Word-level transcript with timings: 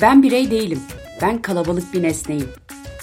Ben 0.00 0.22
birey 0.22 0.50
değilim. 0.50 0.80
Ben 1.22 1.42
kalabalık 1.42 1.94
bir 1.94 2.02
nesneyim. 2.02 2.48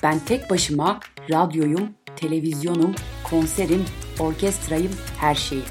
Ben 0.03 0.19
tek 0.19 0.49
başıma 0.49 0.99
radyoyum, 1.31 1.89
televizyonum, 2.15 2.95
konserim, 3.23 3.86
orkestrayım, 4.20 4.91
her 5.18 5.36
şeyim. 5.36 5.66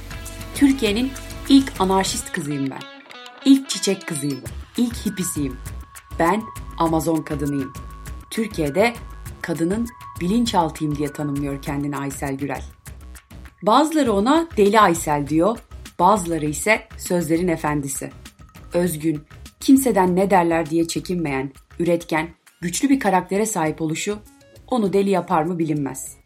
Türkiye'nin 0.55 1.11
ilk 1.49 1.81
anarşist 1.81 2.33
kızıyım 2.33 2.71
ben. 2.71 2.81
İlk 3.45 3.69
çiçek 3.69 4.09
kızıyım. 4.09 4.41
İlk 4.77 5.07
hipisiyim. 5.07 5.57
Ben 6.19 6.43
Amazon 6.79 7.17
kadınıyım. 7.17 7.73
Türkiye'de 8.31 8.95
kadının 9.43 9.89
bilinçaltıyım 10.21 10.97
diye 10.97 11.13
tanımlıyor 11.13 11.63
kendini 11.63 11.97
Aysel 11.97 12.35
Gürel. 12.35 12.63
Bazıları 13.63 14.13
ona 14.13 14.47
Deli 14.57 14.81
Aysel 14.81 15.27
diyor, 15.27 15.59
bazıları 15.99 16.47
ise 16.47 16.89
sözlerin 16.99 17.49
efendisi. 17.49 18.11
Özgün, 18.73 19.23
kimseden 19.65 20.17
ne 20.17 20.31
derler 20.31 20.71
diye 20.71 20.89
çekinmeyen, 20.89 21.51
üretken, 21.79 22.29
güçlü 22.61 22.89
bir 22.89 23.01
karaktere 23.01 23.47
sahip 23.47 23.83
oluşu 23.83 24.19
onu 24.69 24.93
deli 24.93 25.11
yapar 25.11 25.43
mı 25.43 25.59
bilinmez. 25.59 26.17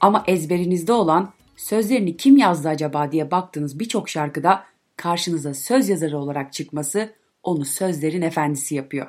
Ama 0.00 0.24
ezberinizde 0.26 0.92
olan 0.92 1.32
sözlerini 1.56 2.16
kim 2.16 2.36
yazdı 2.36 2.68
acaba 2.68 3.12
diye 3.12 3.30
baktığınız 3.30 3.78
birçok 3.78 4.08
şarkıda 4.08 4.64
karşınıza 4.96 5.54
söz 5.54 5.88
yazarı 5.88 6.18
olarak 6.18 6.52
çıkması 6.52 7.12
onu 7.42 7.64
sözlerin 7.64 8.22
efendisi 8.22 8.74
yapıyor. 8.74 9.06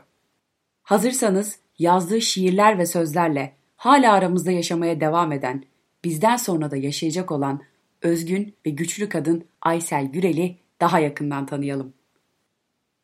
Hazırsanız 0.84 1.60
yazdığı 1.80 2.22
şiirler 2.22 2.78
ve 2.78 2.86
sözlerle 2.86 3.54
hala 3.76 4.14
aramızda 4.14 4.52
yaşamaya 4.52 5.02
devam 5.02 5.32
eden, 5.32 5.64
bizden 6.04 6.38
sonra 6.38 6.72
da 6.72 6.78
yaşayacak 6.78 7.32
olan 7.32 7.62
özgün 8.02 8.56
ve 8.66 8.70
güçlü 8.70 9.10
kadın 9.10 9.46
Aysel 9.62 10.06
Gürel'i 10.06 10.56
daha 10.82 11.00
yakından 11.00 11.46
tanıyalım. 11.46 11.94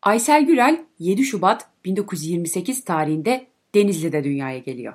Aysel 0.05 0.45
Gürel 0.45 0.85
7 0.99 1.23
Şubat 1.23 1.69
1928 1.85 2.83
tarihinde 2.83 3.47
Denizli'de 3.75 4.23
dünyaya 4.23 4.59
geliyor. 4.59 4.93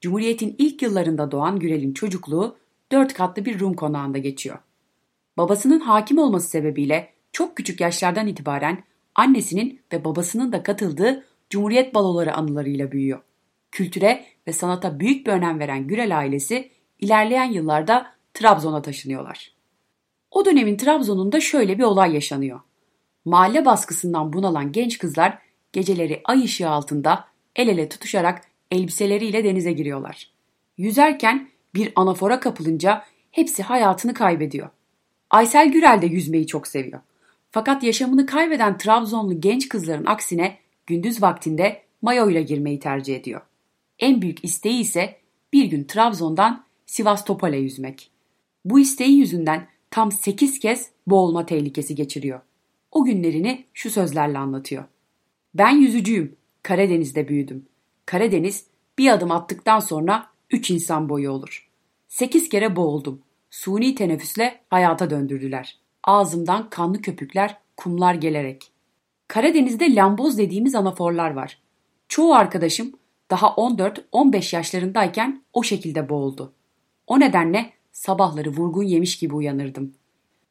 Cumhuriyet'in 0.00 0.54
ilk 0.58 0.82
yıllarında 0.82 1.30
doğan 1.30 1.58
Gürel'in 1.58 1.92
çocukluğu 1.92 2.56
dört 2.92 3.14
katlı 3.14 3.44
bir 3.44 3.60
Rum 3.60 3.74
konağında 3.74 4.18
geçiyor. 4.18 4.58
Babasının 5.36 5.80
hakim 5.80 6.18
olması 6.18 6.48
sebebiyle 6.48 7.12
çok 7.32 7.56
küçük 7.56 7.80
yaşlardan 7.80 8.26
itibaren 8.26 8.84
annesinin 9.14 9.80
ve 9.92 10.04
babasının 10.04 10.52
da 10.52 10.62
katıldığı 10.62 11.24
Cumhuriyet 11.50 11.94
baloları 11.94 12.34
anılarıyla 12.34 12.92
büyüyor. 12.92 13.20
Kültüre 13.70 14.24
ve 14.46 14.52
sanata 14.52 15.00
büyük 15.00 15.26
bir 15.26 15.32
önem 15.32 15.58
veren 15.58 15.86
Gürel 15.86 16.18
ailesi 16.18 16.70
ilerleyen 17.00 17.52
yıllarda 17.52 18.06
Trabzon'a 18.34 18.82
taşınıyorlar. 18.82 19.52
O 20.30 20.44
dönemin 20.44 20.76
Trabzon'unda 20.76 21.40
şöyle 21.40 21.78
bir 21.78 21.84
olay 21.84 22.14
yaşanıyor. 22.14 22.60
Mahalle 23.26 23.64
baskısından 23.64 24.32
bunalan 24.32 24.72
genç 24.72 24.98
kızlar 24.98 25.38
geceleri 25.72 26.20
ay 26.24 26.44
ışığı 26.44 26.68
altında 26.68 27.24
el 27.56 27.68
ele 27.68 27.88
tutuşarak 27.88 28.42
elbiseleriyle 28.70 29.44
denize 29.44 29.72
giriyorlar. 29.72 30.30
Yüzerken 30.78 31.48
bir 31.74 31.92
anafora 31.96 32.40
kapılınca 32.40 33.04
hepsi 33.30 33.62
hayatını 33.62 34.14
kaybediyor. 34.14 34.68
Aysel 35.30 35.72
Gürel 35.72 36.02
de 36.02 36.06
yüzmeyi 36.06 36.46
çok 36.46 36.66
seviyor. 36.66 37.00
Fakat 37.50 37.82
yaşamını 37.82 38.26
kaybeden 38.26 38.78
Trabzonlu 38.78 39.40
genç 39.40 39.68
kızların 39.68 40.06
aksine 40.06 40.58
gündüz 40.86 41.22
vaktinde 41.22 41.82
mayo 42.02 42.30
ile 42.30 42.42
girmeyi 42.42 42.78
tercih 42.78 43.16
ediyor. 43.16 43.40
En 43.98 44.22
büyük 44.22 44.44
isteği 44.44 44.80
ise 44.80 45.16
bir 45.52 45.64
gün 45.64 45.84
Trabzon'dan 45.84 46.64
Sivas 46.86 47.24
Topal'e 47.24 47.56
yüzmek. 47.56 48.10
Bu 48.64 48.80
isteği 48.80 49.18
yüzünden 49.18 49.68
tam 49.90 50.12
8 50.12 50.58
kez 50.58 50.90
boğulma 51.06 51.46
tehlikesi 51.46 51.94
geçiriyor. 51.94 52.40
O 52.96 53.04
günlerini 53.04 53.64
şu 53.74 53.90
sözlerle 53.90 54.38
anlatıyor. 54.38 54.84
Ben 55.54 55.70
yüzücüyüm. 55.70 56.36
Karadeniz'de 56.62 57.28
büyüdüm. 57.28 57.66
Karadeniz 58.06 58.66
bir 58.98 59.10
adım 59.10 59.30
attıktan 59.30 59.80
sonra 59.80 60.26
3 60.50 60.70
insan 60.70 61.08
boyu 61.08 61.30
olur. 61.30 61.70
8 62.08 62.48
kere 62.48 62.76
boğuldum. 62.76 63.22
Suni 63.50 63.94
teneffüsle 63.94 64.60
hayata 64.70 65.10
döndürdüler. 65.10 65.78
Ağzımdan 66.04 66.70
kanlı 66.70 67.02
köpükler, 67.02 67.56
kumlar 67.76 68.14
gelerek. 68.14 68.70
Karadeniz'de 69.28 69.94
lamboz 69.94 70.38
dediğimiz 70.38 70.74
anaforlar 70.74 71.30
var. 71.30 71.58
Çoğu 72.08 72.34
arkadaşım 72.34 72.92
daha 73.30 73.46
14-15 73.46 74.56
yaşlarındayken 74.56 75.42
o 75.52 75.62
şekilde 75.62 76.08
boğuldu. 76.08 76.52
O 77.06 77.20
nedenle 77.20 77.72
sabahları 77.92 78.50
vurgun 78.50 78.84
yemiş 78.84 79.18
gibi 79.18 79.34
uyanırdım. 79.34 79.94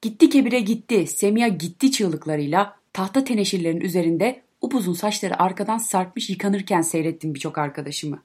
Gitti 0.05 0.29
kebire 0.29 0.59
gitti, 0.59 1.07
Semiha 1.07 1.47
gitti 1.47 1.91
çığlıklarıyla 1.91 2.75
tahta 2.93 3.23
teneşirlerin 3.23 3.81
üzerinde 3.81 4.41
upuzun 4.61 4.93
saçları 4.93 5.39
arkadan 5.39 5.77
sarkmış 5.77 6.29
yıkanırken 6.29 6.81
seyrettim 6.81 7.33
birçok 7.33 7.57
arkadaşımı. 7.57 8.23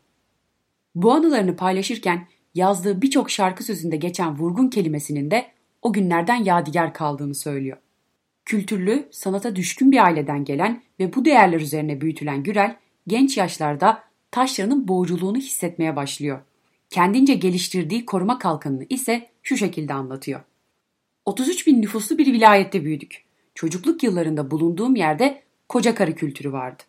Bu 0.94 1.12
anılarını 1.12 1.56
paylaşırken 1.56 2.26
yazdığı 2.54 3.02
birçok 3.02 3.30
şarkı 3.30 3.64
sözünde 3.64 3.96
geçen 3.96 4.38
vurgun 4.38 4.68
kelimesinin 4.68 5.30
de 5.30 5.46
o 5.82 5.92
günlerden 5.92 6.44
yadigar 6.44 6.94
kaldığını 6.94 7.34
söylüyor. 7.34 7.76
Kültürlü, 8.44 9.08
sanata 9.10 9.56
düşkün 9.56 9.92
bir 9.92 10.04
aileden 10.04 10.44
gelen 10.44 10.82
ve 11.00 11.14
bu 11.14 11.24
değerler 11.24 11.60
üzerine 11.60 12.00
büyütülen 12.00 12.42
Gürel, 12.42 12.76
genç 13.06 13.36
yaşlarda 13.36 14.02
taşlarının 14.30 14.88
boğuculuğunu 14.88 15.38
hissetmeye 15.38 15.96
başlıyor. 15.96 16.40
Kendince 16.90 17.34
geliştirdiği 17.34 18.06
koruma 18.06 18.38
kalkanını 18.38 18.86
ise 18.88 19.28
şu 19.42 19.56
şekilde 19.56 19.94
anlatıyor. 19.94 20.40
33 21.30 21.66
bin 21.66 21.82
nüfuslu 21.82 22.18
bir 22.18 22.32
vilayette 22.32 22.84
büyüdük. 22.84 23.24
Çocukluk 23.54 24.02
yıllarında 24.02 24.50
bulunduğum 24.50 24.96
yerde 24.96 25.42
koca 25.68 25.94
karı 25.94 26.14
kültürü 26.14 26.52
vardı. 26.52 26.82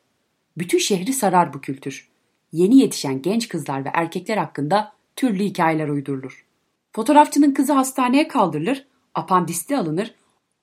Bütün 0.58 0.78
şehri 0.78 1.14
sarar 1.14 1.54
bu 1.54 1.62
kültür. 1.62 2.10
Yeni 2.52 2.78
yetişen 2.78 3.22
genç 3.22 3.48
kızlar 3.48 3.86
ve 3.86 3.90
erkekler 3.94 4.38
hakkında 4.38 4.94
türlü 5.16 5.44
hikayeler 5.44 5.88
uydurulur. 5.88 6.46
Fotoğrafçının 6.94 7.54
kızı 7.54 7.74
hastaneye 7.74 8.28
kaldırılır, 8.28 8.86
apandisti 9.16 9.78
alınır, 9.78 10.16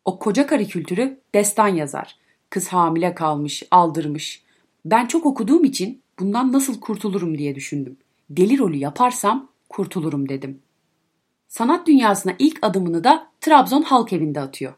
o 0.04 0.18
koca 0.18 0.46
karı 0.46 0.64
kültürü 0.64 1.20
destan 1.34 1.68
yazar. 1.68 2.16
Kız 2.50 2.68
hamile 2.68 3.14
kalmış, 3.14 3.62
aldırmış. 3.70 4.42
Ben 4.84 5.06
çok 5.06 5.26
okuduğum 5.26 5.64
için 5.64 6.02
bundan 6.18 6.52
nasıl 6.52 6.80
kurtulurum 6.80 7.38
diye 7.38 7.54
düşündüm. 7.54 7.96
Deli 8.30 8.58
rolü 8.58 8.76
yaparsam 8.76 9.48
kurtulurum 9.68 10.28
dedim. 10.28 10.60
Sanat 11.48 11.86
dünyasına 11.86 12.32
ilk 12.38 12.58
adımını 12.62 13.04
da 13.04 13.26
Trabzon 13.40 13.82
Halk 13.82 14.12
Evi'nde 14.12 14.40
atıyor. 14.40 14.74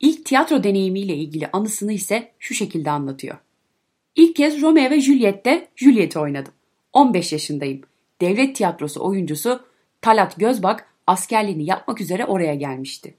İlk 0.00 0.24
tiyatro 0.24 0.64
deneyimiyle 0.64 1.16
ilgili 1.16 1.48
anısını 1.52 1.92
ise 1.92 2.32
şu 2.38 2.54
şekilde 2.54 2.90
anlatıyor. 2.90 3.36
İlk 4.16 4.36
kez 4.36 4.62
Romeo 4.62 4.90
ve 4.90 5.00
Juliet'te 5.00 5.68
Juliet'i 5.76 6.18
oynadım. 6.18 6.52
15 6.92 7.32
yaşındayım. 7.32 7.80
Devlet 8.20 8.56
tiyatrosu 8.56 9.04
oyuncusu 9.04 9.60
Talat 10.02 10.36
Gözbak 10.36 10.88
askerliğini 11.06 11.64
yapmak 11.64 12.00
üzere 12.00 12.24
oraya 12.24 12.54
gelmişti. 12.54 13.14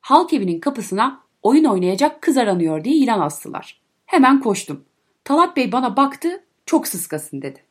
Halk 0.00 0.32
evinin 0.32 0.60
kapısına 0.60 1.20
oyun 1.42 1.64
oynayacak 1.64 2.22
kız 2.22 2.36
aranıyor 2.36 2.84
diye 2.84 2.94
ilan 2.94 3.20
astılar. 3.20 3.80
Hemen 4.06 4.40
koştum. 4.40 4.84
Talat 5.24 5.56
Bey 5.56 5.72
bana 5.72 5.96
baktı, 5.96 6.44
çok 6.66 6.88
sıskasın 6.88 7.42
dedi. 7.42 7.64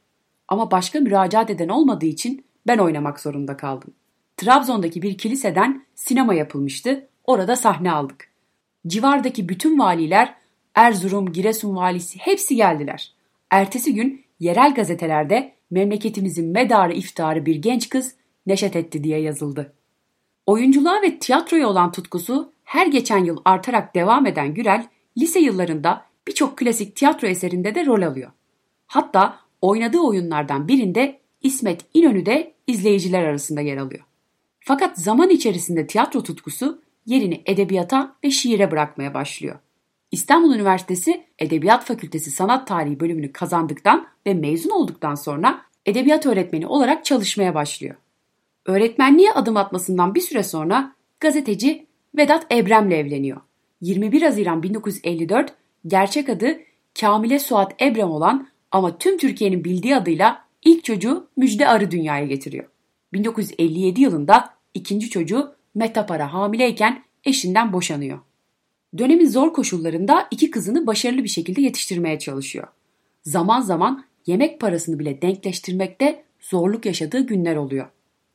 Ama 0.48 0.72
başka 0.72 1.00
müracaat 1.00 1.50
eden 1.50 1.70
olmadığı 1.70 2.06
için 2.06 2.46
ben 2.68 2.78
oynamak 2.78 3.20
zorunda 3.20 3.58
kaldım. 3.58 3.94
Trabzon'daki 4.40 5.02
bir 5.02 5.18
kiliseden 5.18 5.86
sinema 5.96 6.34
yapılmıştı. 6.34 7.08
Orada 7.24 7.56
sahne 7.56 7.92
aldık. 7.92 8.30
Civardaki 8.88 9.50
bütün 9.50 9.80
valiler, 9.80 10.36
Erzurum, 10.76 11.32
Giresun 11.32 11.76
valisi 11.76 12.20
hepsi 12.20 12.56
geldiler. 12.56 13.14
Ertesi 13.52 13.94
gün 13.94 14.26
yerel 14.40 14.74
gazetelerde 14.74 15.54
memleketimizin 15.72 16.52
medarı 16.52 16.94
iftarı 16.94 17.46
bir 17.46 17.56
genç 17.56 17.90
kız 17.90 18.16
neşet 18.46 18.76
etti 18.76 19.04
diye 19.04 19.20
yazıldı. 19.22 19.74
Oyunculuğa 20.46 21.02
ve 21.02 21.20
tiyatroya 21.20 21.68
olan 21.68 21.92
tutkusu 21.92 22.54
her 22.64 22.88
geçen 22.88 23.24
yıl 23.24 23.38
artarak 23.46 23.96
devam 23.96 24.26
eden 24.26 24.54
Gürel, 24.54 24.88
lise 25.18 25.40
yıllarında 25.40 26.06
birçok 26.28 26.58
klasik 26.58 26.96
tiyatro 26.96 27.28
eserinde 27.28 27.76
de 27.76 27.86
rol 27.86 28.02
alıyor. 28.02 28.32
Hatta 28.88 29.40
oynadığı 29.62 30.00
oyunlardan 30.00 30.68
birinde 30.68 31.20
İsmet 31.42 31.86
İnönü 31.94 32.26
de 32.26 32.54
izleyiciler 32.68 33.24
arasında 33.24 33.62
yer 33.62 33.78
alıyor. 33.78 34.09
Fakat 34.70 34.98
zaman 34.98 35.30
içerisinde 35.30 35.88
tiyatro 35.88 36.24
tutkusu 36.24 36.82
yerini 37.06 37.42
edebiyata 37.46 38.16
ve 38.24 38.32
şiire 38.32 38.72
bırakmaya 38.72 39.14
başlıyor. 39.14 39.60
İstanbul 40.12 40.56
Üniversitesi 40.56 41.24
Edebiyat 41.40 41.86
Fakültesi 41.86 42.32
Sanat 42.32 42.68
Tarihi 42.68 43.00
bölümünü 43.00 43.32
kazandıktan 43.32 44.08
ve 44.26 44.34
mezun 44.34 44.70
olduktan 44.70 45.16
sonra 45.16 45.62
edebiyat 45.86 46.26
öğretmeni 46.26 46.68
olarak 46.68 47.06
çalışmaya 47.06 47.56
başlıyor. 47.56 47.96
Öğretmenliğe 48.66 49.32
adım 49.32 49.58
atmasından 49.58 50.16
bir 50.16 50.22
süre 50.22 50.44
sonra 50.44 50.96
gazeteci 51.20 51.86
Vedat 52.18 52.52
Ebrem'le 52.52 52.92
evleniyor. 52.92 53.42
21 53.82 54.22
Haziran 54.22 54.64
1954 54.64 55.54
gerçek 55.88 56.30
adı 56.30 56.60
Kamile 57.00 57.40
Suat 57.40 57.82
Ebrem 57.82 58.12
olan 58.12 58.48
ama 58.72 58.98
tüm 58.98 59.18
Türkiye'nin 59.18 59.64
bildiği 59.64 59.96
adıyla 59.96 60.46
ilk 60.66 60.84
çocuğu 60.84 61.28
Müjde 61.38 61.68
Arı 61.68 61.92
dünyaya 61.92 62.26
getiriyor. 62.26 62.66
1957 63.14 64.02
yılında 64.02 64.59
ikinci 64.80 65.10
çocuğu 65.10 65.56
Metapara 65.76 66.34
hamileyken 66.34 67.04
eşinden 67.24 67.74
boşanıyor. 67.74 68.20
Dönemin 68.98 69.30
zor 69.30 69.54
koşullarında 69.54 70.28
iki 70.32 70.52
kızını 70.52 70.88
başarılı 70.88 71.24
bir 71.24 71.30
şekilde 71.30 71.62
yetiştirmeye 71.62 72.20
çalışıyor. 72.20 72.68
Zaman 73.24 73.62
zaman 73.62 74.06
yemek 74.26 74.60
parasını 74.60 75.00
bile 75.00 75.22
denkleştirmekte 75.22 76.24
zorluk 76.40 76.86
yaşadığı 76.86 77.20
günler 77.20 77.56
oluyor. 77.56 77.88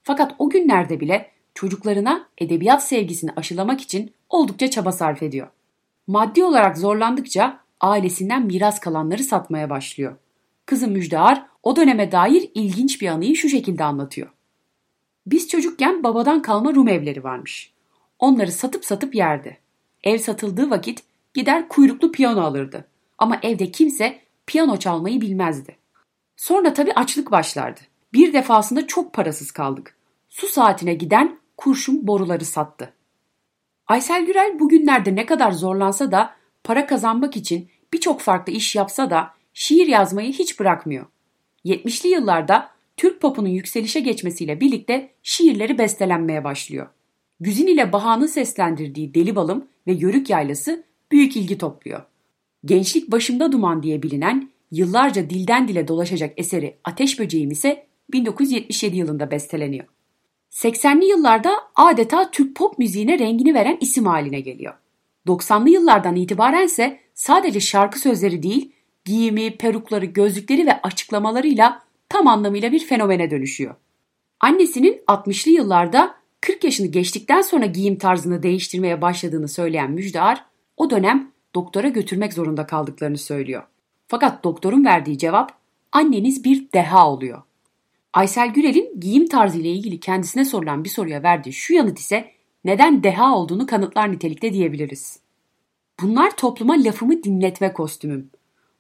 Fakat 0.03 0.35
o 0.39 0.51
günlerde 0.51 1.01
bile 1.01 1.31
çocuklarına 1.55 2.29
edebiyat 2.39 2.85
sevgisini 2.85 3.31
aşılamak 3.37 3.81
için 3.81 4.13
oldukça 4.29 4.71
çaba 4.71 4.93
sarf 4.93 5.23
ediyor. 5.23 5.49
Maddi 6.07 6.45
olarak 6.45 6.79
zorlandıkça 6.79 7.61
ailesinden 7.81 8.47
miras 8.47 8.81
kalanları 8.81 9.25
satmaya 9.25 9.71
başlıyor. 9.71 10.17
Kızı 10.67 10.89
Müjdear 10.89 11.47
o 11.63 11.77
döneme 11.77 12.13
dair 12.13 12.51
ilginç 12.55 13.03
bir 13.03 13.09
anıyı 13.09 13.37
şu 13.37 13.49
şekilde 13.49 13.85
anlatıyor. 13.85 14.34
Biz 15.27 15.49
çocukken 15.49 16.03
babadan 16.03 16.43
kalma 16.43 16.75
Rum 16.75 16.89
evleri 16.89 17.25
varmış. 17.25 17.73
Onları 18.19 18.53
satıp 18.53 18.85
satıp 18.85 19.15
yerdi. 19.15 19.59
Ev 20.05 20.19
satıldığı 20.19 20.71
vakit 20.71 21.03
gider 21.35 21.69
kuyruklu 21.69 22.13
piyano 22.13 22.41
alırdı. 22.41 22.85
Ama 23.19 23.39
evde 23.43 23.71
kimse 23.71 24.21
piyano 24.47 24.77
çalmayı 24.77 25.21
bilmezdi. 25.21 25.77
Sonra 26.37 26.73
tabii 26.73 26.93
açlık 26.93 27.31
başlardı. 27.31 27.81
Bir 28.13 28.33
defasında 28.33 28.87
çok 28.87 29.13
parasız 29.13 29.51
kaldık. 29.51 29.97
Su 30.29 30.47
saatine 30.47 30.95
giden 30.95 31.39
kurşun 31.57 32.07
boruları 32.07 32.45
sattı. 32.45 32.93
Aysel 33.87 34.27
Gürel 34.27 34.61
bugünlerde 34.61 35.15
ne 35.15 35.27
kadar 35.27 35.53
zorlansa 35.53 36.13
da 36.13 36.35
para 36.65 36.87
kazanmak 36.87 37.37
için 37.37 37.69
birçok 37.93 38.21
farklı 38.21 38.53
iş 38.53 38.77
yapsa 38.77 39.11
da 39.11 39.31
şiir 39.55 39.87
yazmayı 39.87 40.33
hiç 40.33 40.61
bırakmıyor. 40.61 41.07
70'li 41.65 42.09
yıllarda 42.09 42.71
Türk 42.97 43.21
popunun 43.21 43.49
yükselişe 43.49 44.01
geçmesiyle 44.01 44.61
birlikte 44.61 45.11
şiirleri 45.23 45.79
bestelenmeye 45.79 46.45
başlıyor. 46.45 46.87
Güzin 47.41 47.67
ile 47.67 47.93
Baha'nın 47.93 48.27
seslendirdiği 48.27 49.15
Deli 49.15 49.37
Balım 49.37 49.69
ve 49.87 49.93
Yörük 49.93 50.31
Yaylası 50.31 50.85
büyük 51.13 51.37
ilgi 51.37 51.59
topluyor. 51.59 52.03
Gençlik 52.65 53.11
Başımda 53.11 53.53
Duman 53.53 53.83
diye 53.83 54.03
bilinen 54.03 54.51
yıllarca 54.71 55.31
dilden 55.31 55.69
dile 55.69 55.89
dolaşacak 55.89 56.33
eseri 56.37 56.77
Ateş 56.85 57.19
Böceğim 57.19 57.51
ise 57.51 57.87
1977 58.13 58.97
yılında 58.97 59.31
besteleniyor. 59.31 59.85
80'li 60.51 61.05
yıllarda 61.05 61.53
adeta 61.75 62.31
Türk 62.31 62.57
pop 62.57 62.79
müziğine 62.79 63.19
rengini 63.19 63.55
veren 63.55 63.79
isim 63.81 64.07
haline 64.07 64.41
geliyor. 64.41 64.75
90'lı 65.27 65.71
yıllardan 65.71 66.17
itibaren 66.17 66.65
ise 66.65 67.01
sadece 67.15 67.61
şarkı 67.61 67.99
sözleri 67.99 68.43
değil, 68.43 68.73
giyimi, 69.05 69.57
perukları, 69.57 70.05
gözlükleri 70.05 70.67
ve 70.67 70.81
açıklamalarıyla 70.83 71.83
tam 72.09 72.27
anlamıyla 72.27 72.73
bir 72.73 72.87
fenomene 72.87 73.31
dönüşüyor. 73.31 73.75
Annesinin 74.41 75.03
60'lı 75.09 75.51
yıllarda 75.51 76.15
40 76.41 76.65
yaşını 76.65 76.87
geçtikten 76.87 77.43
sonra 77.43 77.67
giyim 77.67 77.99
tarzını 77.99 78.43
değiştirmeye 78.43 79.03
başladığını 79.03 79.49
söyleyen 79.49 79.91
Müjdear, 79.91 80.45
o 80.77 80.91
dönem 80.91 81.31
doktora 81.55 81.89
götürmek 81.89 82.33
zorunda 82.33 82.67
kaldıklarını 82.67 83.19
söylüyor. 83.19 83.63
Fakat 84.09 84.45
doktorun 84.45 84.85
verdiği 84.85 85.19
cevap 85.19 85.53
anneniz 85.93 86.45
bir 86.45 86.73
deha 86.73 87.11
oluyor. 87.11 87.43
Aysel 88.13 88.49
Gürel'in 88.49 89.01
giyim 89.01 89.27
tarzı 89.27 89.59
ile 89.59 89.71
ilgili 89.71 90.01
kendisine 90.01 90.45
sorulan 90.45 90.85
bir 90.85 90.89
soruya 90.89 91.23
verdiği 91.23 91.53
şu 91.53 91.75
yanıt 91.75 91.99
ise 91.99 92.31
neden 92.65 93.03
deha 93.03 93.37
olduğunu 93.37 93.67
kanıtlar 93.67 94.13
nitelikte 94.13 94.53
diyebiliriz. 94.53 95.19
Bunlar 96.03 96.37
topluma 96.37 96.75
lafımı 96.75 97.23
dinletme 97.23 97.73
kostümüm. 97.73 98.31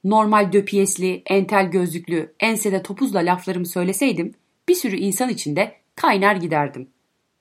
Normal 0.04 0.52
döpiyesli, 0.52 1.22
entel 1.26 1.70
gözlüklü, 1.70 2.34
ensede 2.40 2.82
topuzla 2.82 3.18
laflarımı 3.18 3.66
söyleseydim 3.66 4.34
bir 4.68 4.74
sürü 4.74 4.96
insan 4.96 5.28
içinde 5.28 5.74
kaynar 5.94 6.36
giderdim. 6.36 6.88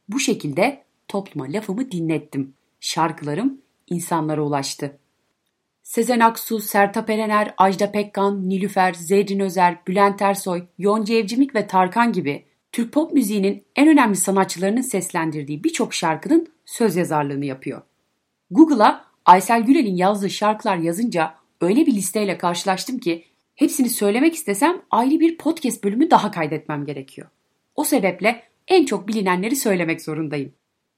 Bu 0.09 0.19
şekilde 0.19 0.83
topluma 1.07 1.45
lafımı 1.45 1.91
dinlettim. 1.91 2.53
Şarkılarım 2.79 3.61
insanlara 3.89 4.41
ulaştı. 4.41 4.97
Sezen 5.83 6.19
Aksu, 6.19 6.59
Sertab 6.59 7.09
Erener, 7.09 7.53
Ajda 7.57 7.91
Pekkan, 7.91 8.49
Nilüfer, 8.49 8.93
Zerrin 8.93 9.39
Özer, 9.39 9.77
Bülent 9.87 10.21
Ersoy, 10.21 10.63
Yonca 10.77 11.15
Evcimik 11.15 11.55
ve 11.55 11.67
Tarkan 11.67 12.13
gibi 12.13 12.45
Türk 12.71 12.91
pop 12.93 13.13
müziğinin 13.13 13.63
en 13.75 13.87
önemli 13.87 14.15
sanatçılarının 14.15 14.81
seslendirdiği 14.81 15.63
birçok 15.63 15.93
şarkının 15.93 16.47
söz 16.65 16.95
yazarlığını 16.95 17.45
yapıyor. 17.45 17.81
Google'a 18.51 19.05
Aysel 19.25 19.63
Gürel'in 19.63 19.95
yazdığı 19.95 20.29
şarkılar 20.29 20.77
yazınca 20.77 21.35
öyle 21.63 21.85
bir 21.85 21.93
listeyle 21.93 22.37
karşılaştım 22.37 22.99
ki 22.99 23.25
hepsini 23.55 23.89
söylemek 23.89 24.33
istesem 24.33 24.81
ayrı 24.91 25.19
bir 25.19 25.37
podcast 25.37 25.83
bölümü 25.83 26.11
daha 26.11 26.31
kaydetmem 26.31 26.85
gerekiyor. 26.85 27.27
O 27.75 27.83
sebeple 27.83 28.43
en 28.67 28.85
çok 28.85 29.07
bilinenleri 29.07 29.55
söylemek 29.55 30.01
zorundayım. 30.01 30.53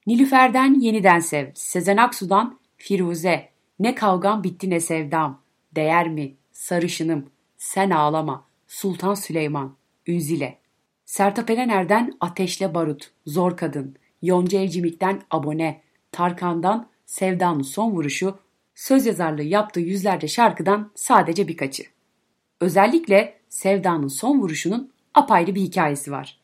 Nilüfer'den 0.06 0.80
Yeniden 0.80 1.18
Sev, 1.18 1.46
Sezen 1.54 1.96
Aksu'dan 1.96 2.58
Firuze, 2.76 3.48
Ne 3.78 3.94
Kavgam 3.94 4.44
Bitti 4.44 4.70
Ne 4.70 4.80
Sevdam, 4.80 5.42
Değer 5.76 6.08
Mi, 6.08 6.34
Sarışınım, 6.52 7.30
Sen 7.56 7.90
Ağlama, 7.90 8.46
Sultan 8.66 9.14
Süleyman, 9.14 9.76
Ünzile. 10.06 10.58
Sertab 11.04 11.48
Erener'den 11.48 12.12
Ateşle 12.20 12.74
Barut, 12.74 13.10
Zor 13.26 13.56
Kadın, 13.56 13.96
Yonca 14.22 14.60
Evcimik'ten 14.60 15.22
Abone, 15.30 15.82
Tarkan'dan 16.12 16.88
Sevdanın 17.06 17.62
Son 17.62 17.90
Vuruşu, 17.90 18.38
söz 18.76 19.06
yazarlığı 19.06 19.42
yaptığı 19.42 19.80
yüzlerce 19.80 20.28
şarkıdan 20.28 20.90
sadece 20.94 21.48
birkaçı. 21.48 21.82
Özellikle 22.60 23.38
Sevdanın 23.48 24.08
Son 24.08 24.40
Vuruşu'nun 24.40 24.92
apayrı 25.14 25.54
bir 25.54 25.60
hikayesi 25.60 26.10
var. 26.10 26.40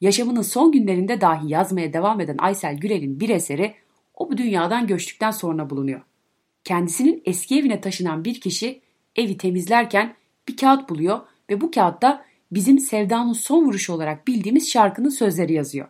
Yaşamının 0.00 0.42
son 0.42 0.72
günlerinde 0.72 1.20
dahi 1.20 1.52
yazmaya 1.52 1.92
devam 1.92 2.20
eden 2.20 2.36
Aysel 2.38 2.76
Gürel'in 2.76 3.20
bir 3.20 3.28
eseri 3.28 3.74
o 4.14 4.30
bu 4.30 4.36
dünyadan 4.36 4.86
göçtükten 4.86 5.30
sonra 5.30 5.70
bulunuyor. 5.70 6.00
Kendisinin 6.64 7.22
eski 7.24 7.58
evine 7.58 7.80
taşınan 7.80 8.24
bir 8.24 8.40
kişi 8.40 8.80
evi 9.16 9.36
temizlerken 9.36 10.14
bir 10.48 10.56
kağıt 10.56 10.88
buluyor 10.90 11.20
ve 11.50 11.60
bu 11.60 11.70
kağıtta 11.70 12.24
bizim 12.52 12.78
Sevdanın 12.78 13.32
Son 13.32 13.64
Vuruşu 13.64 13.92
olarak 13.92 14.26
bildiğimiz 14.26 14.70
şarkının 14.70 15.08
sözleri 15.08 15.52
yazıyor. 15.52 15.88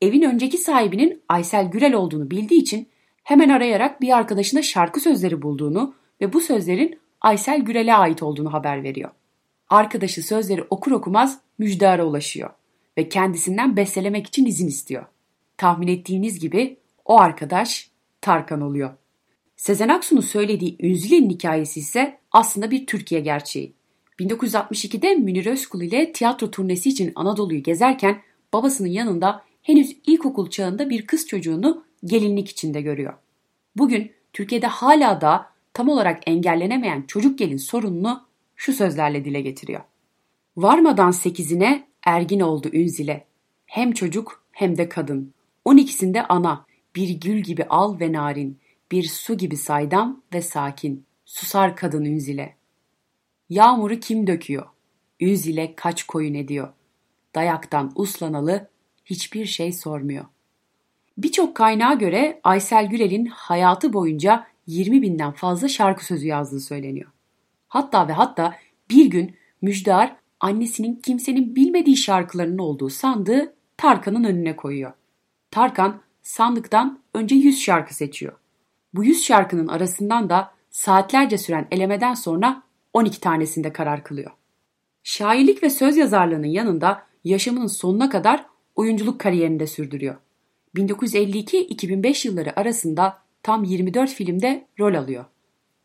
Evin 0.00 0.22
önceki 0.22 0.58
sahibinin 0.58 1.22
Aysel 1.28 1.70
Gürel 1.70 1.94
olduğunu 1.94 2.30
bildiği 2.30 2.60
için 2.60 2.88
hemen 3.26 3.48
arayarak 3.48 4.00
bir 4.00 4.16
arkadaşına 4.16 4.62
şarkı 4.62 5.00
sözleri 5.00 5.42
bulduğunu 5.42 5.94
ve 6.20 6.32
bu 6.32 6.40
sözlerin 6.40 6.98
Aysel 7.20 7.60
Gürel'e 7.60 7.94
ait 7.94 8.22
olduğunu 8.22 8.52
haber 8.52 8.82
veriyor. 8.82 9.10
Arkadaşı 9.68 10.22
sözleri 10.22 10.64
okur 10.70 10.92
okumaz 10.92 11.40
müjdara 11.58 12.04
ulaşıyor 12.04 12.50
ve 12.98 13.08
kendisinden 13.08 13.76
bestelemek 13.76 14.26
için 14.26 14.46
izin 14.46 14.68
istiyor. 14.68 15.06
Tahmin 15.56 15.88
ettiğiniz 15.88 16.40
gibi 16.40 16.76
o 17.04 17.20
arkadaş 17.20 17.90
Tarkan 18.20 18.60
oluyor. 18.60 18.90
Sezen 19.56 19.88
Aksu'nun 19.88 20.20
söylediği 20.20 20.76
Ünzüle'nin 20.80 21.30
hikayesi 21.30 21.80
ise 21.80 22.18
aslında 22.32 22.70
bir 22.70 22.86
Türkiye 22.86 23.20
gerçeği. 23.20 23.72
1962'de 24.20 25.14
Münir 25.14 25.46
Özkul 25.46 25.82
ile 25.82 26.12
tiyatro 26.12 26.50
turnesi 26.50 26.88
için 26.88 27.12
Anadolu'yu 27.14 27.62
gezerken 27.62 28.22
babasının 28.52 28.88
yanında 28.88 29.42
henüz 29.62 29.96
ilkokul 30.06 30.50
çağında 30.50 30.90
bir 30.90 31.06
kız 31.06 31.26
çocuğunu 31.26 31.86
gelinlik 32.04 32.48
içinde 32.48 32.80
görüyor. 32.80 33.14
Bugün 33.76 34.12
Türkiye'de 34.32 34.66
hala 34.66 35.20
da 35.20 35.50
tam 35.72 35.88
olarak 35.88 36.28
engellenemeyen 36.28 37.02
çocuk 37.02 37.38
gelin 37.38 37.56
sorununu 37.56 38.26
şu 38.56 38.72
sözlerle 38.72 39.24
dile 39.24 39.40
getiriyor. 39.40 39.80
Varmadan 40.56 41.10
sekizine 41.10 41.86
ergin 42.04 42.40
oldu 42.40 42.70
Ünzile. 42.72 43.26
Hem 43.66 43.92
çocuk 43.92 44.44
hem 44.52 44.78
de 44.78 44.88
kadın. 44.88 45.34
On 45.64 45.76
ikisinde 45.76 46.22
ana, 46.22 46.66
bir 46.96 47.08
gül 47.08 47.38
gibi 47.38 47.64
al 47.64 48.00
ve 48.00 48.12
narin, 48.12 48.58
bir 48.92 49.04
su 49.04 49.36
gibi 49.36 49.56
saydam 49.56 50.22
ve 50.34 50.42
sakin. 50.42 51.04
Susar 51.24 51.76
kadın 51.76 52.04
Ünzile. 52.04 52.56
Yağmuru 53.50 54.00
kim 54.00 54.26
döküyor? 54.26 54.66
Ünzile 55.20 55.74
kaç 55.76 56.02
koyun 56.02 56.34
ediyor. 56.34 56.72
Dayaktan 57.34 57.92
uslanalı 57.94 58.68
hiçbir 59.04 59.46
şey 59.46 59.72
sormuyor. 59.72 60.24
Birçok 61.18 61.54
kaynağa 61.54 61.94
göre 61.94 62.40
Aysel 62.44 62.88
Gürel'in 62.88 63.26
hayatı 63.26 63.92
boyunca 63.92 64.46
20 64.66 65.02
binden 65.02 65.32
fazla 65.32 65.68
şarkı 65.68 66.04
sözü 66.04 66.26
yazdığı 66.26 66.60
söyleniyor. 66.60 67.10
Hatta 67.68 68.08
ve 68.08 68.12
hatta 68.12 68.54
bir 68.90 69.06
gün 69.06 69.36
Müjdar 69.62 70.16
annesinin 70.40 70.94
kimsenin 70.94 71.56
bilmediği 71.56 71.96
şarkılarının 71.96 72.58
olduğu 72.58 72.90
sandığı 72.90 73.54
Tarkan'ın 73.76 74.24
önüne 74.24 74.56
koyuyor. 74.56 74.92
Tarkan 75.50 76.00
sandıktan 76.22 76.98
önce 77.14 77.34
100 77.34 77.62
şarkı 77.62 77.94
seçiyor. 77.94 78.32
Bu 78.94 79.04
100 79.04 79.24
şarkının 79.24 79.68
arasından 79.68 80.30
da 80.30 80.50
saatlerce 80.70 81.38
süren 81.38 81.68
elemeden 81.70 82.14
sonra 82.14 82.62
12 82.92 83.20
tanesinde 83.20 83.72
karar 83.72 84.04
kılıyor. 84.04 84.30
Şairlik 85.02 85.62
ve 85.62 85.70
söz 85.70 85.96
yazarlığının 85.96 86.46
yanında 86.46 87.02
yaşamının 87.24 87.66
sonuna 87.66 88.08
kadar 88.10 88.46
oyunculuk 88.74 89.20
kariyerini 89.20 89.60
de 89.60 89.66
sürdürüyor. 89.66 90.16
1952-2005 90.76 92.28
yılları 92.28 92.60
arasında 92.60 93.18
tam 93.42 93.64
24 93.64 94.10
filmde 94.10 94.66
rol 94.80 94.94
alıyor. 94.94 95.24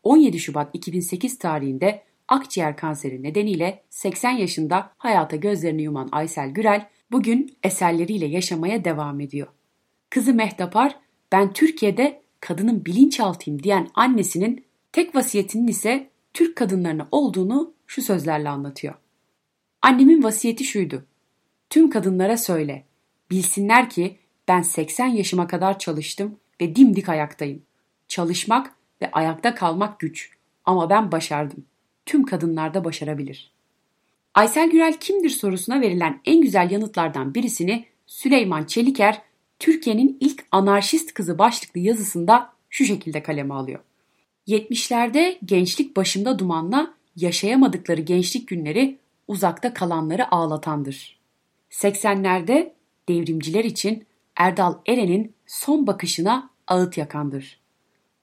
17 0.02 0.38
Şubat 0.38 0.70
2008 0.72 1.38
tarihinde 1.38 2.02
akciğer 2.28 2.76
kanseri 2.76 3.22
nedeniyle 3.22 3.82
80 3.90 4.30
yaşında 4.30 4.92
hayata 4.98 5.36
gözlerini 5.36 5.82
yuman 5.82 6.08
Aysel 6.12 6.50
Gürel 6.50 6.88
bugün 7.10 7.56
eserleriyle 7.62 8.26
yaşamaya 8.26 8.84
devam 8.84 9.20
ediyor. 9.20 9.48
Kızı 10.10 10.34
Mehtapar 10.34 10.96
ben 11.32 11.52
Türkiye'de 11.52 12.22
kadının 12.40 12.84
bilinçaltıyım 12.84 13.62
diyen 13.62 13.88
annesinin 13.94 14.64
tek 14.92 15.14
vasiyetinin 15.14 15.66
ise 15.66 16.08
Türk 16.34 16.56
kadınlarına 16.56 17.08
olduğunu 17.10 17.74
şu 17.86 18.02
sözlerle 18.02 18.48
anlatıyor. 18.48 18.94
Annemin 19.82 20.22
vasiyeti 20.22 20.64
şuydu. 20.64 21.06
Tüm 21.70 21.90
kadınlara 21.90 22.36
söyle. 22.36 22.84
Bilsinler 23.30 23.90
ki 23.90 24.18
ben 24.48 24.62
80 24.62 25.06
yaşıma 25.06 25.46
kadar 25.46 25.78
çalıştım 25.78 26.36
ve 26.60 26.76
dimdik 26.76 27.08
ayaktayım. 27.08 27.62
Çalışmak 28.08 28.74
ve 29.02 29.10
ayakta 29.10 29.54
kalmak 29.54 30.00
güç 30.00 30.30
ama 30.64 30.90
ben 30.90 31.12
başardım. 31.12 31.64
Tüm 32.06 32.24
kadınlar 32.24 32.74
da 32.74 32.84
başarabilir. 32.84 33.52
Aysel 34.34 34.70
Gürel 34.70 35.00
kimdir 35.00 35.30
sorusuna 35.30 35.80
verilen 35.80 36.20
en 36.24 36.40
güzel 36.40 36.70
yanıtlardan 36.70 37.34
birisini 37.34 37.84
Süleyman 38.06 38.64
Çeliker 38.64 39.22
Türkiye'nin 39.58 40.16
ilk 40.20 40.44
anarşist 40.52 41.14
kızı 41.14 41.38
başlıklı 41.38 41.80
yazısında 41.80 42.52
şu 42.70 42.84
şekilde 42.84 43.22
kaleme 43.22 43.54
alıyor. 43.54 43.80
70'lerde 44.48 45.38
gençlik 45.44 45.96
başımda 45.96 46.38
dumanla 46.38 46.94
yaşayamadıkları 47.16 48.00
gençlik 48.00 48.48
günleri 48.48 48.98
uzakta 49.28 49.74
kalanları 49.74 50.34
ağlatandır. 50.34 51.18
80'lerde 51.70 52.72
devrimciler 53.08 53.64
için 53.64 54.04
Erdal 54.36 54.74
Eren'in 54.86 55.34
son 55.46 55.86
bakışına 55.86 56.50
ağıt 56.66 56.98
yakandır. 56.98 57.60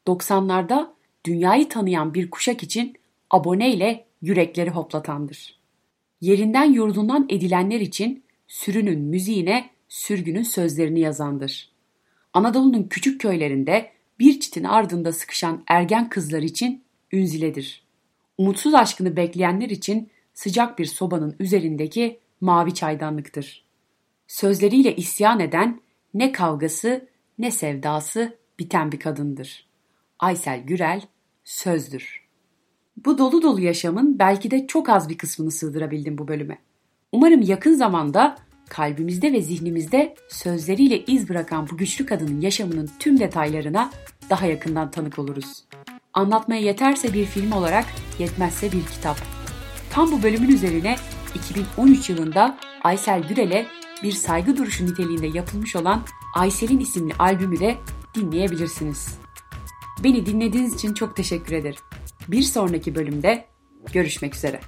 90'larda 0.07 0.89
dünyayı 1.25 1.69
tanıyan 1.69 2.13
bir 2.13 2.29
kuşak 2.29 2.63
için 2.63 2.97
aboneyle 3.29 4.05
yürekleri 4.21 4.69
hoplatandır. 4.69 5.59
Yerinden 6.21 6.73
yurdundan 6.73 7.25
edilenler 7.29 7.79
için 7.79 8.23
sürünün 8.47 9.01
müziğine 9.01 9.69
sürgünün 9.89 10.43
sözlerini 10.43 10.99
yazandır. 10.99 11.71
Anadolu'nun 12.33 12.83
küçük 12.83 13.21
köylerinde 13.21 13.91
bir 14.19 14.39
çitin 14.39 14.63
ardında 14.63 15.13
sıkışan 15.13 15.63
ergen 15.67 16.09
kızlar 16.09 16.41
için 16.41 16.83
ünziledir. 17.11 17.83
Umutsuz 18.37 18.73
aşkını 18.73 19.15
bekleyenler 19.15 19.69
için 19.69 20.09
sıcak 20.33 20.79
bir 20.79 20.85
sobanın 20.85 21.35
üzerindeki 21.39 22.19
mavi 22.41 22.73
çaydanlıktır. 22.73 23.65
Sözleriyle 24.27 24.95
isyan 24.95 25.39
eden 25.39 25.81
ne 26.13 26.31
kavgası 26.31 27.09
ne 27.39 27.51
sevdası 27.51 28.37
biten 28.59 28.91
bir 28.91 28.99
kadındır. 28.99 29.69
Aysel 30.19 30.63
Gürel 30.63 31.01
sözdür. 31.43 32.29
Bu 33.05 33.17
dolu 33.17 33.41
dolu 33.41 33.61
yaşamın 33.61 34.19
belki 34.19 34.51
de 34.51 34.67
çok 34.67 34.89
az 34.89 35.09
bir 35.09 35.17
kısmını 35.17 35.51
sığdırabildim 35.51 36.17
bu 36.17 36.27
bölüme. 36.27 36.57
Umarım 37.11 37.41
yakın 37.41 37.73
zamanda 37.73 38.35
kalbimizde 38.69 39.33
ve 39.33 39.41
zihnimizde 39.41 40.15
sözleriyle 40.29 41.05
iz 41.05 41.29
bırakan 41.29 41.67
bu 41.71 41.77
güçlü 41.77 42.05
kadının 42.05 42.41
yaşamının 42.41 42.89
tüm 42.99 43.19
detaylarına 43.19 43.91
daha 44.29 44.45
yakından 44.45 44.91
tanık 44.91 45.19
oluruz. 45.19 45.63
Anlatmaya 46.13 46.61
yeterse 46.61 47.13
bir 47.13 47.25
film 47.25 47.51
olarak, 47.51 47.85
yetmezse 48.19 48.71
bir 48.71 48.85
kitap. 48.85 49.17
Tam 49.91 50.11
bu 50.11 50.23
bölümün 50.23 50.49
üzerine 50.49 50.95
2013 51.35 52.09
yılında 52.09 52.57
Aysel 52.83 53.27
Gürel'e 53.27 53.65
bir 54.03 54.11
saygı 54.11 54.57
duruşu 54.57 54.85
niteliğinde 54.85 55.27
yapılmış 55.27 55.75
olan 55.75 56.03
Aysel'in 56.35 56.79
isimli 56.79 57.13
albümü 57.19 57.59
de 57.59 57.77
dinleyebilirsiniz. 58.15 59.19
Beni 60.03 60.25
dinlediğiniz 60.25 60.75
için 60.75 60.93
çok 60.93 61.15
teşekkür 61.15 61.53
ederim. 61.53 61.81
Bir 62.27 62.41
sonraki 62.41 62.95
bölümde 62.95 63.45
görüşmek 63.93 64.35
üzere. 64.35 64.59